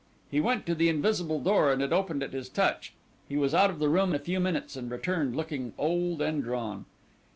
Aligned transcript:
He 0.31 0.41
went 0.41 0.65
to 0.65 0.73
the 0.73 0.89
invisible 0.89 1.39
door 1.39 1.71
and 1.71 1.79
it 1.79 1.93
opened 1.93 2.23
at 2.23 2.33
his 2.33 2.49
touch. 2.49 2.93
He 3.29 3.37
was 3.37 3.53
out 3.53 3.69
of 3.69 3.77
the 3.77 3.87
room 3.87 4.15
a 4.15 4.17
few 4.17 4.39
minutes, 4.39 4.75
and 4.75 4.89
returned 4.89 5.35
looking 5.35 5.73
old 5.77 6.23
and 6.23 6.41
drawn. 6.43 6.85